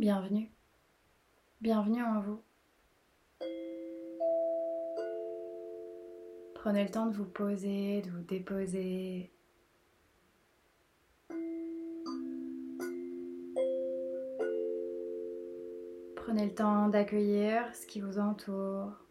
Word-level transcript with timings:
Bienvenue. 0.00 0.50
Bienvenue 1.60 2.02
en 2.02 2.20
vous. 2.22 2.40
Prenez 6.54 6.84
le 6.84 6.90
temps 6.90 7.04
de 7.04 7.14
vous 7.14 7.26
poser, 7.26 8.00
de 8.00 8.08
vous 8.08 8.22
déposer. 8.22 9.30
Prenez 16.16 16.46
le 16.46 16.54
temps 16.54 16.88
d'accueillir 16.88 17.62
ce 17.74 17.86
qui 17.86 18.00
vous 18.00 18.18
entoure, 18.18 19.04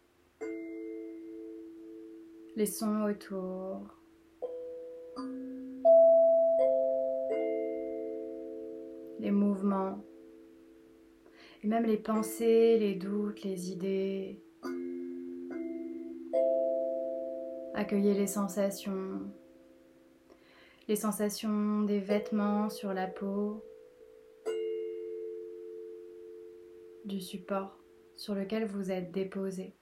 les 2.56 2.66
sons 2.66 3.04
autour. 3.04 3.99
Et 11.62 11.66
même 11.66 11.84
les 11.84 11.98
pensées, 11.98 12.78
les 12.78 12.94
doutes, 12.94 13.42
les 13.42 13.70
idées. 13.70 14.40
Accueillez 17.74 18.14
les 18.14 18.26
sensations, 18.26 19.20
les 20.88 20.96
sensations 20.96 21.82
des 21.82 22.00
vêtements 22.00 22.68
sur 22.68 22.92
la 22.92 23.06
peau, 23.06 23.64
du 27.04 27.20
support 27.20 27.78
sur 28.16 28.34
lequel 28.34 28.66
vous 28.66 28.90
êtes 28.90 29.10
déposé. 29.12 29.74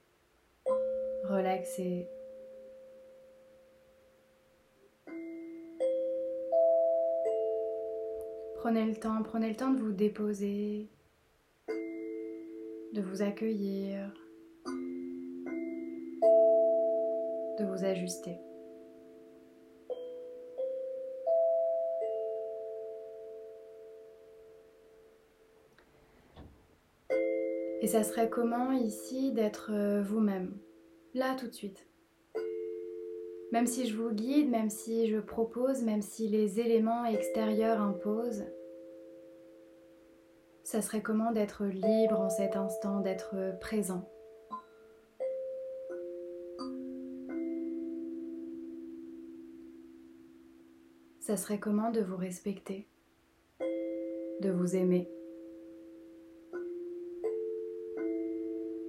Relaxez. 1.25 2.09
Prenez 8.57 8.87
le 8.87 8.97
temps, 8.97 9.23
prenez 9.23 9.51
le 9.51 9.57
temps 9.57 9.71
de 9.71 9.81
vous 9.81 9.93
déposer, 9.93 10.89
de 12.93 13.03
vous 13.03 13.23
accueillir, 13.23 14.13
de 17.59 17.65
vous 17.65 17.85
ajuster. 17.85 18.39
Et 27.81 27.87
ça 27.87 28.03
serait 28.03 28.29
comment 28.29 28.73
ici 28.73 29.33
d'être 29.33 29.71
euh, 29.73 30.03
vous-même, 30.03 30.59
là 31.15 31.37
tout 31.37 31.47
de 31.47 31.55
suite 31.55 31.87
Même 33.53 33.67
si 33.67 33.87
je 33.87 33.97
vous 33.97 34.11
guide, 34.11 34.51
même 34.51 34.69
si 34.69 35.07
je 35.07 35.19
propose, 35.19 35.83
même 35.83 36.03
si 36.03 36.29
les 36.29 36.61
éléments 36.61 37.05
extérieurs 37.05 37.81
imposent, 37.81 38.45
ça 40.69 40.83
serait 40.83 41.01
comment 41.01 41.33
d'être 41.33 41.65
libre 41.65 42.21
en 42.21 42.29
cet 42.29 42.55
instant, 42.55 43.01
d'être 43.01 43.59
présent? 43.59 44.07
Ça 51.21 51.39
serait 51.39 51.59
comment 51.59 51.91
de 51.91 52.03
vous 52.03 52.19
respecter, 52.19 52.87
de 54.43 54.51
vous 54.51 54.77
aimer, 54.77 55.09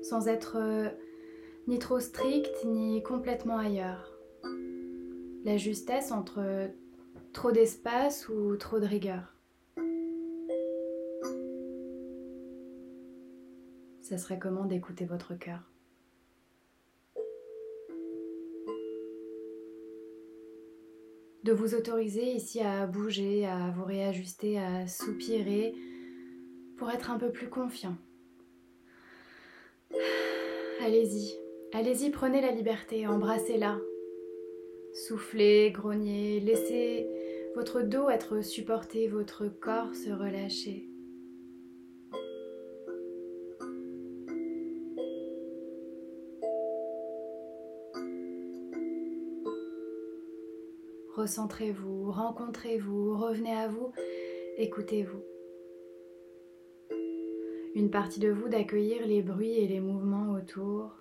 sans 0.01 0.27
être 0.27 0.57
euh, 0.57 0.89
ni 1.69 1.79
trop 1.79 2.01
strict 2.01 2.65
ni 2.65 3.01
complètement 3.03 3.57
ailleurs. 3.57 4.19
La 5.45 5.55
justesse 5.55 6.11
entre 6.11 6.69
trop 7.31 7.53
d'espace 7.53 8.27
ou 8.27 8.57
trop 8.57 8.81
de 8.81 8.85
rigueur. 8.85 9.38
Ça 14.09 14.17
serait 14.17 14.39
comment 14.39 14.65
d'écouter 14.65 15.05
votre 15.05 15.35
cœur? 15.35 15.59
De 21.43 21.51
vous 21.53 21.75
autoriser 21.75 22.31
ici 22.31 22.59
à 22.59 22.87
bouger, 22.87 23.45
à 23.45 23.69
vous 23.69 23.85
réajuster, 23.85 24.57
à 24.57 24.87
soupirer 24.87 25.75
pour 26.77 26.89
être 26.89 27.11
un 27.11 27.19
peu 27.19 27.31
plus 27.31 27.49
confiant. 27.49 27.95
Allez-y, 30.81 31.35
allez-y, 31.71 32.09
prenez 32.09 32.41
la 32.41 32.51
liberté, 32.51 33.05
embrassez-la. 33.05 33.77
Soufflez, 34.91 35.69
grognez, 35.69 36.39
laissez 36.39 37.07
votre 37.55 37.83
dos 37.83 38.09
être 38.09 38.41
supporté, 38.41 39.07
votre 39.07 39.47
corps 39.47 39.93
se 39.93 40.09
relâcher. 40.09 40.89
Recentrez-vous, 51.19 52.11
rencontrez-vous, 52.11 53.17
revenez 53.17 53.51
à 53.51 53.67
vous, 53.67 53.91
écoutez-vous. 54.55 55.21
Une 57.75 57.91
partie 57.91 58.21
de 58.21 58.29
vous 58.29 58.47
d'accueillir 58.47 59.05
les 59.05 59.21
bruits 59.21 59.57
et 59.57 59.67
les 59.67 59.81
mouvements 59.81 60.31
autour. 60.31 60.95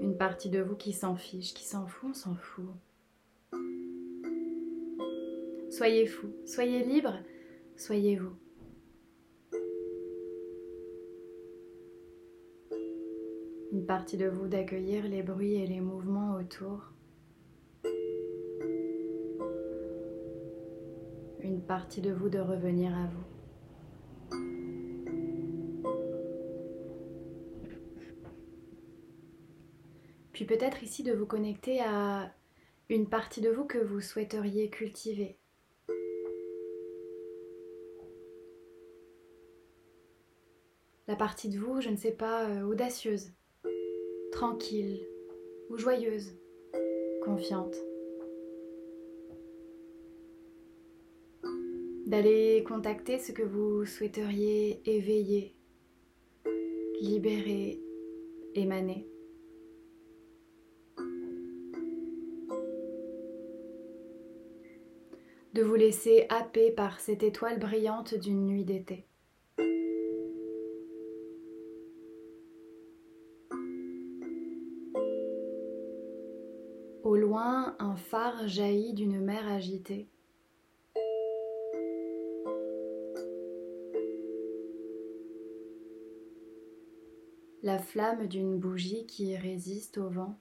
Une 0.00 0.18
partie 0.18 0.50
de 0.50 0.60
vous 0.60 0.76
qui 0.76 0.92
s'en 0.92 1.16
fiche, 1.16 1.54
qui 1.54 1.64
s'en 1.64 1.86
fout, 1.86 2.10
on 2.10 2.12
s'en 2.12 2.34
fout. 2.34 2.68
Soyez 5.70 6.04
fou, 6.04 6.26
soyez 6.44 6.84
libre, 6.84 7.16
soyez 7.78 8.16
vous. 8.16 8.36
Une 13.82 13.86
partie 13.88 14.16
de 14.16 14.28
vous 14.28 14.46
d'accueillir 14.46 15.08
les 15.08 15.24
bruits 15.24 15.54
et 15.54 15.66
les 15.66 15.80
mouvements 15.80 16.36
autour. 16.36 16.92
Une 21.40 21.60
partie 21.60 22.00
de 22.00 22.12
vous 22.12 22.28
de 22.28 22.38
revenir 22.38 22.96
à 22.96 23.08
vous. 23.08 23.24
Puis 30.32 30.44
peut-être 30.44 30.84
ici 30.84 31.02
de 31.02 31.12
vous 31.12 31.26
connecter 31.26 31.80
à 31.80 32.32
une 32.88 33.08
partie 33.08 33.40
de 33.40 33.50
vous 33.50 33.64
que 33.64 33.78
vous 33.78 34.00
souhaiteriez 34.00 34.70
cultiver. 34.70 35.36
La 41.08 41.16
partie 41.16 41.48
de 41.48 41.58
vous, 41.58 41.80
je 41.80 41.88
ne 41.88 41.96
sais 41.96 42.12
pas, 42.12 42.48
euh, 42.48 42.62
audacieuse, 42.62 43.32
tranquille 44.42 45.06
ou 45.70 45.76
joyeuse, 45.76 46.34
confiante. 47.24 47.76
D'aller 52.06 52.64
contacter 52.66 53.20
ce 53.20 53.30
que 53.30 53.44
vous 53.44 53.86
souhaiteriez 53.86 54.82
éveiller, 54.84 55.54
libérer, 57.00 57.80
émaner. 58.56 59.06
De 65.54 65.62
vous 65.62 65.76
laisser 65.76 66.26
happer 66.30 66.72
par 66.72 66.98
cette 66.98 67.22
étoile 67.22 67.60
brillante 67.60 68.16
d'une 68.16 68.44
nuit 68.44 68.64
d'été. 68.64 69.06
Au 77.04 77.16
loin, 77.16 77.74
un 77.80 77.96
phare 77.96 78.46
jaillit 78.46 78.92
d'une 78.94 79.20
mer 79.20 79.50
agitée. 79.50 80.06
La 87.64 87.80
flamme 87.80 88.28
d'une 88.28 88.56
bougie 88.56 89.04
qui 89.06 89.36
résiste 89.36 89.98
au 89.98 90.08
vent. 90.10 90.38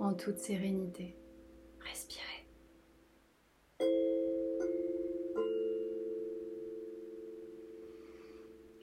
En 0.00 0.14
toute 0.14 0.38
sérénité. 0.38 1.16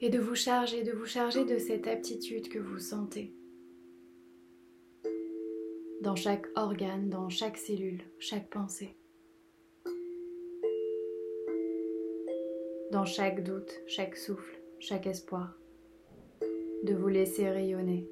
Et 0.04 0.10
de 0.10 0.18
vous 0.18 0.34
charger, 0.34 0.82
de 0.82 0.92
vous 0.92 1.06
charger 1.06 1.46
de 1.46 1.56
cette 1.56 1.86
aptitude 1.86 2.50
que 2.50 2.58
vous 2.58 2.78
sentez. 2.78 3.32
Dans 6.02 6.14
chaque 6.14 6.44
organe, 6.56 7.08
dans 7.08 7.30
chaque 7.30 7.56
cellule, 7.56 8.02
chaque 8.18 8.50
pensée, 8.50 8.94
dans 12.92 13.06
chaque 13.06 13.42
doute, 13.42 13.80
chaque 13.86 14.18
souffle, 14.18 14.60
chaque 14.78 15.06
espoir, 15.06 15.58
de 16.82 16.92
vous 16.92 17.08
laisser 17.08 17.48
rayonner. 17.48 18.06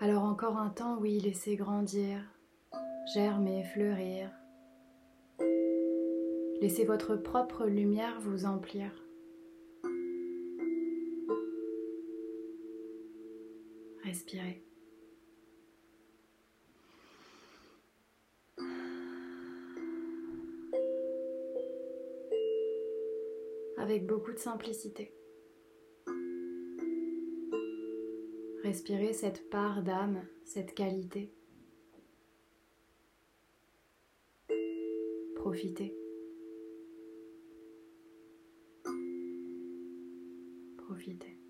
Alors 0.00 0.24
encore 0.24 0.58
un 0.58 0.68
temps, 0.68 0.98
oui, 1.00 1.18
laissez 1.18 1.56
grandir, 1.56 2.33
germer, 3.12 3.64
fleurir. 3.64 4.30
Laissez 6.60 6.84
votre 6.84 7.16
propre 7.16 7.66
lumière 7.66 8.18
vous 8.20 8.46
emplir. 8.46 8.90
Respirez. 14.02 14.62
Avec 23.76 24.06
beaucoup 24.06 24.32
de 24.32 24.38
simplicité. 24.38 25.14
Respirez 28.62 29.12
cette 29.12 29.50
part 29.50 29.82
d'âme, 29.82 30.26
cette 30.44 30.74
qualité. 30.74 31.34
Profitez. 35.44 35.92
Profitez. 40.78 41.43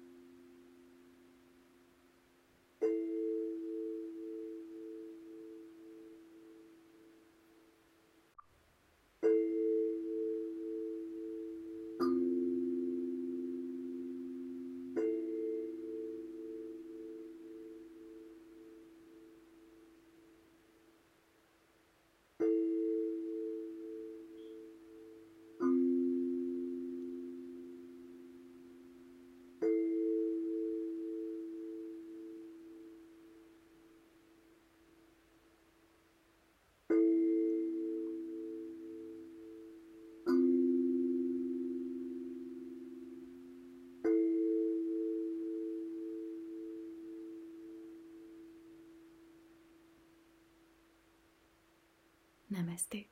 Namaste. 52.74 53.06